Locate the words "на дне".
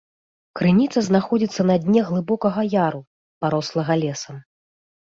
1.71-2.01